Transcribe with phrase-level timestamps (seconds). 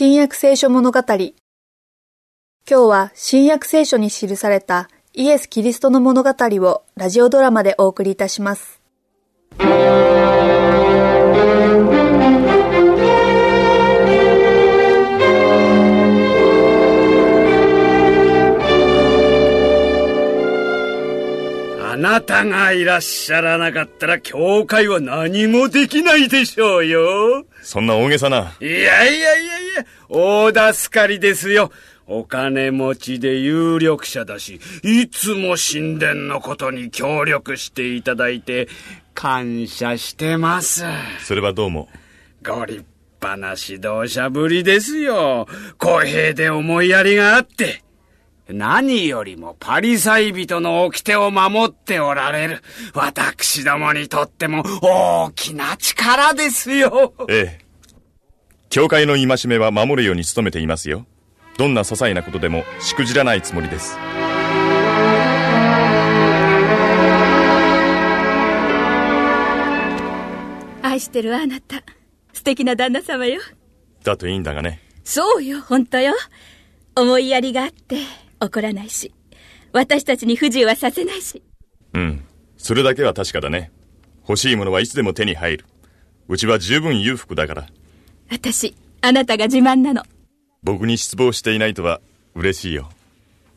[0.00, 1.00] 新約聖書物語。
[1.08, 1.32] 今
[2.68, 8.80] 日は新約聖書に記されたイエス・キリストの物語をラジオドラマでお送りいたします。
[21.80, 27.44] あなたがいらっしゃらなかったら教会は何もできないでしょうよ。
[27.64, 28.56] そんな大げさな。
[28.60, 29.57] いやいやいやいや、
[30.08, 31.70] 大助かりですよ。
[32.06, 38.68] お金持ちで有力者だし、いつも神殿のことに協力していただいて、
[39.14, 40.84] 感謝してます。
[41.20, 41.88] それはどうも。
[42.42, 42.84] ご立
[43.20, 45.46] 派な指導者ぶりですよ。
[45.76, 47.82] 公平で思いやりがあって。
[48.48, 52.62] 何よりもパリサイ人の掟を守っておられる、
[52.94, 57.12] 私どもにとっても大きな力ですよ。
[57.28, 57.67] ええ。
[58.70, 61.06] 教会の戒めは守るように努めていますよ。
[61.56, 63.96] どんな些細なことでもしくじらないつもりです。
[70.82, 71.82] 愛してるあなた。
[72.32, 73.40] 素敵な旦那様よ。
[74.04, 74.80] だといいんだがね。
[75.02, 76.14] そうよ、本当よ。
[76.94, 77.96] 思いやりがあって、
[78.38, 79.14] 怒らないし、
[79.72, 81.42] 私たちに不自由はさせないし。
[81.94, 82.24] うん。
[82.58, 83.72] それだけは確かだね。
[84.28, 85.64] 欲しいものはいつでも手に入る。
[86.28, 87.66] うちは十分裕福だから。
[88.30, 90.02] 私、あなたが自慢なの。
[90.62, 92.00] 僕に失望していないとは
[92.34, 92.90] 嬉しいよ。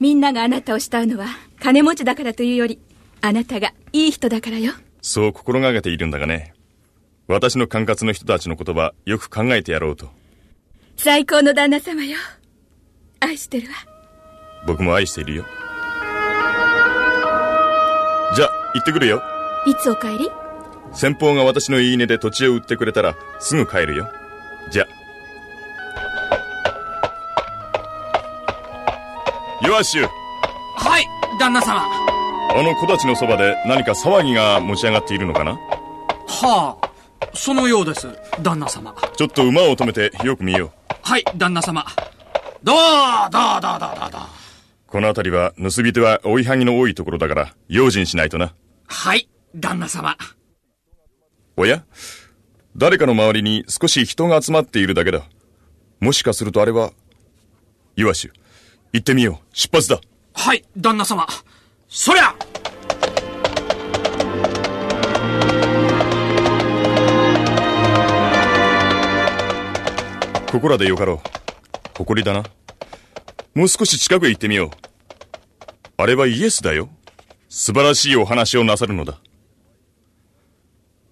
[0.00, 1.28] みんながあなたを慕うのは
[1.60, 2.78] 金持ちだからというより、
[3.20, 4.72] あなたがいい人だからよ。
[5.02, 6.52] そう心がけているんだがね。
[7.28, 10.10] 私の管轄の人たちの言葉、よく考えてやろうと。
[10.96, 12.18] 最高の旦那様よ。
[13.20, 13.74] 愛してるわ。
[14.66, 15.44] 僕も愛しているよ。
[18.34, 19.22] じゃあ、行ってくるよ。
[19.66, 20.30] いつお帰り？
[20.92, 24.08] 先方が私の言い値で土地を売ってくれたら、すぐ帰るよ。
[24.70, 24.86] じゃあ。
[29.66, 30.08] ヨアシュ
[30.76, 31.06] はい、
[31.38, 31.82] 旦那様。
[31.82, 35.52] あの木立のそばで何か騒ぎが持ち上がっているのかな？
[36.28, 36.90] はあ、
[37.34, 38.08] そのようです、
[38.42, 38.94] 旦那様。
[39.16, 40.70] ちょっと馬を止めてよく見よう。
[41.02, 41.84] はい、旦那様。
[42.62, 42.76] どう
[43.30, 44.20] どうどうどうどうどう。
[44.86, 48.54] この辺りは盗人は追いはぎの多いところだから用心しないとな。
[48.86, 50.16] はい、旦那様。
[51.56, 51.84] おや？
[52.78, 55.22] 誰かの周りに少し人が集まっているだけだ。
[55.98, 56.92] もしかするとあれは、
[57.96, 58.32] イワシュ、
[58.92, 59.46] 行ってみよう。
[59.54, 59.98] 出発だ。
[60.34, 61.26] はい、旦那様。
[61.88, 62.34] そりゃ
[70.52, 71.18] ここらでよかろう。
[71.96, 72.44] 誇りだな。
[73.54, 74.70] もう少し近くへ行ってみよう。
[75.96, 76.90] あれはイエスだよ。
[77.48, 79.18] 素晴らしいお話をなさるのだ。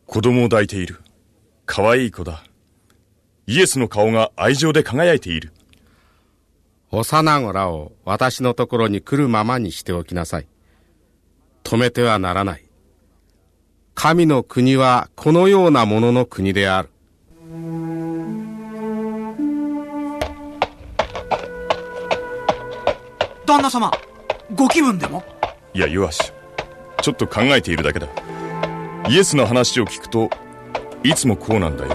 [0.04, 1.00] 子供を抱いている。
[1.66, 2.44] 可愛い子だ。
[3.46, 5.52] イエスの顔が愛情で輝いている。
[6.90, 10.46] 幼子らを私のところに来るままにしておきなさい。
[11.64, 12.64] 止めてはならない。
[13.94, 16.90] 神の国はこのようなものの国である。
[23.46, 23.90] 旦那様
[24.54, 25.22] ご気分でも？
[25.74, 26.32] いやヨアシ
[27.02, 28.08] ちょっと考えているだけだ
[29.08, 30.30] イエスの話を聞くと
[31.06, 31.90] いつもこうなんだよ。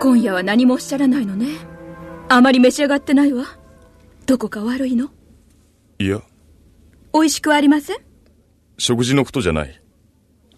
[0.00, 1.58] 今夜は何もおっしゃらないのね。
[2.30, 3.44] あまり召し上がってないわ。
[4.24, 5.10] どこか悪いの？
[5.98, 6.22] いや。
[7.12, 7.96] 美味しくありません？
[8.78, 9.82] 食事のことじゃない。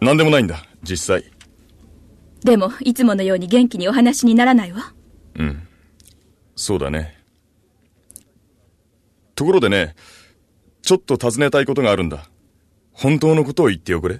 [0.00, 1.24] 何でもないんだ実際。
[2.44, 4.94] でも、いつものように元気にお話にならないわ。
[5.34, 5.66] うん。
[6.54, 7.18] そうだね。
[9.34, 9.96] ところでね、
[10.90, 12.28] ちょっと尋ねたいことがあるんだ。
[12.90, 14.18] 本当のことを言っておくれ。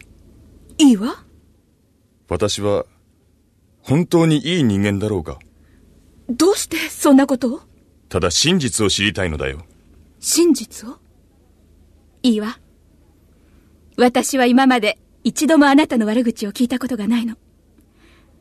[0.79, 1.25] いいわ。
[2.29, 2.87] 私は、
[3.83, 5.41] 本当にいい人間だろうか。
[6.29, 7.61] どうしてそんなことを？
[8.09, 9.65] ただ真実を知りたいのだよ。
[10.21, 10.99] 真実を？
[12.23, 12.61] いいわ。
[13.97, 17.35] 私は今まで一度もあなたの悪口を聞いたことがないの。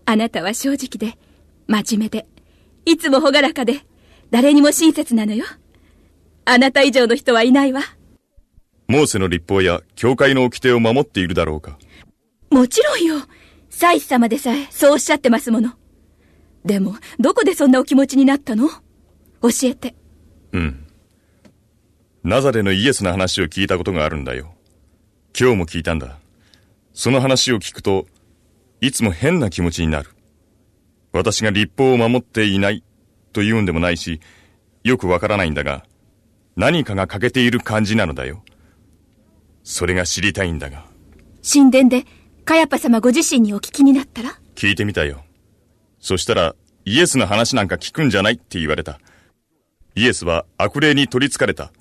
[0.05, 1.17] あなたは正直で、
[1.65, 2.27] 真面目で、
[2.85, 3.87] いつも朗らかで、
[4.29, 5.45] 誰にも親切なのよ。
[6.45, 7.81] あなた以上の人はいないわ。
[8.89, 11.77] モーセの立法や教会の掟を守っているだろうか。
[12.49, 13.23] もちろんよ。
[13.69, 15.73] 祭司様でさえそうおっしゃってますもの。
[16.65, 18.67] でも、どこでそんなお気持ちになったの？
[18.67, 19.95] 教えて。
[20.53, 20.87] うん。
[22.23, 24.55] ナザレのイエスの話を聞いたことがあるんだよ。
[25.39, 26.17] 今日も聞いたんだ。
[26.91, 28.07] その話を聞くと、
[28.81, 30.09] いつも変な気持ちになる。
[31.13, 32.83] 私が立法を守っていない
[33.33, 34.19] と言うんでもないし、
[34.83, 35.85] よくわからないんだが、
[36.55, 38.43] 何かが欠けている感じなのだよ。
[39.69, 40.83] それが知りたいんだが。
[41.47, 42.03] 神殿で
[42.43, 44.31] カヤッパ様ご自身にお聞きになったら？
[44.55, 45.23] 聞いてみたよ。
[45.99, 46.55] そしたら、
[46.85, 48.99] イエスの話なんか聞くんじゃないって言われた。
[49.93, 51.71] イエスは悪霊に取り憑かれた、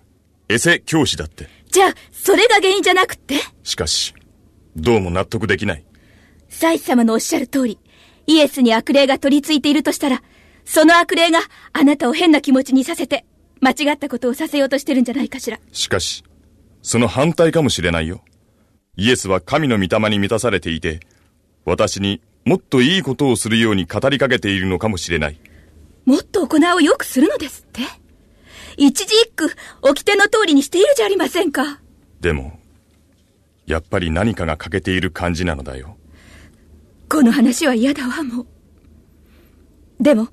[0.51, 1.49] エセ教師だって。
[1.71, 3.37] じゃあ、それが原因じゃなくって？
[3.63, 4.13] しかし、
[4.77, 5.85] どうも納得できない。
[6.51, 7.79] サイス様のおっしゃる通り、
[8.27, 10.23] イエスに悪霊が取り付いているとしたら、
[10.67, 11.41] その悪霊が
[11.73, 13.25] あなたを変な気持ちにさせて、
[13.63, 15.59] 間違ったことをさせようとしてるんじゃないかしら。
[15.73, 16.23] しかし、
[16.89, 18.23] その反対かもしれないよ。
[18.97, 21.01] イエスは神の御霊に満たされていて、
[21.67, 25.39] 私にもっといいことをするように語りかけているのかもしれない。
[26.07, 27.83] もっと行うをよくするのですって
[28.79, 29.51] 一字一句、
[29.83, 31.79] 掟の通りにしているじゃありませんか。
[32.23, 32.59] でも、
[33.67, 35.99] やっぱり何かが欠けている感じなのだよ。
[37.11, 38.47] この話は嫌だわ、もう。
[40.03, 40.29] でも、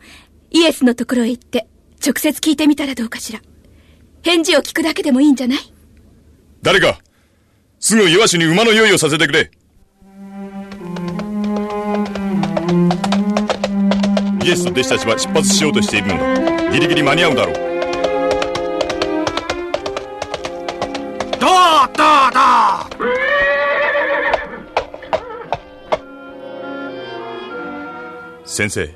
[0.52, 1.68] イエスのところへ行って、
[2.02, 3.42] 直接聞いてみたらどうかしら。
[4.22, 5.75] 返事を聞くだけでもいいんじゃない？
[6.66, 6.98] 誰か、
[7.80, 9.52] すぐ岩手に馬の用意をさせてくれ。
[14.44, 16.72] イエスと弟子たちは出発しようとしているのだ。
[16.72, 17.56] ギリギリ間に合うだろう。
[21.40, 21.50] どう
[21.96, 22.40] どうど
[23.06, 23.14] う
[28.48, 28.92] 先生、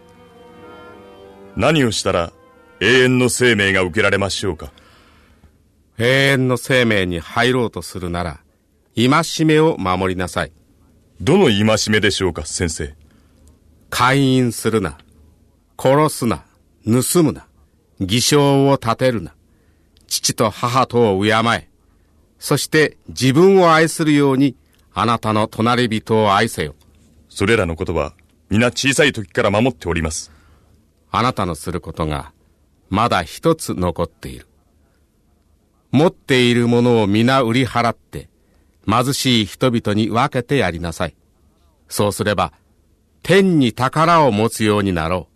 [1.55, 2.33] 何をしたら
[2.79, 4.71] 永遠の生命が受けられましょうか？
[6.01, 8.39] 永遠の生命に入ろうとするなら、
[8.95, 10.51] 戒めを守りなさい。
[11.19, 12.95] どの戒めでしょうか、先生？
[13.89, 14.97] 勧誘するな。
[15.77, 16.45] 殺すな。
[16.85, 17.47] 盗むな。
[17.99, 19.33] 偽証を立てるな。
[20.07, 21.67] 父と母とを敬え。
[22.39, 24.55] そして自分を愛するように、
[24.93, 26.75] あなたの隣人を愛せよ。
[27.27, 28.13] それらのことは、
[28.49, 30.31] 皆小さい時から守っております。
[31.11, 32.31] あなたのすることが、
[32.89, 34.47] まだ一つ残っている。
[35.91, 38.29] 持っているものを皆売り払って、
[38.87, 41.15] 貧しい人々に分けてやりなさい。
[41.87, 42.53] そうすれば、
[43.23, 45.33] 天に宝を持つようになろう。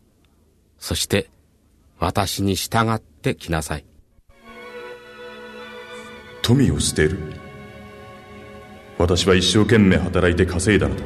[0.80, 1.30] そして、
[2.00, 3.86] 私に従ってきなさい。
[6.44, 7.18] 富を捨てる
[8.98, 11.04] 私は一生懸命働いて稼いだのだ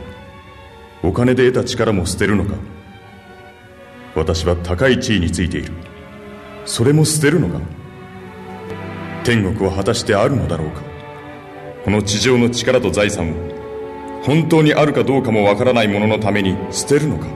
[1.03, 2.55] お金で得た力も捨てるのか
[4.15, 5.73] 私は高い地位についている
[6.65, 7.61] それも捨てるのか
[9.27, 10.81] 天国は果たしてあるのだろうか。
[11.83, 13.33] この地上の力と財産を
[14.23, 17.27] 本当にあるかどうかもわからないもののために捨てるのか。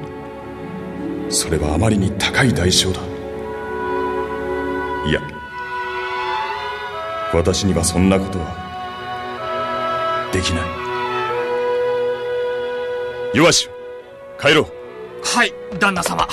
[1.27, 3.01] それはあまりに高い代償だ。
[5.05, 5.19] いや
[7.33, 8.45] 私にはそんなことは
[10.31, 10.63] できない。
[13.35, 13.69] 弱し
[14.39, 14.67] 帰ろう。
[15.25, 16.25] はい旦那様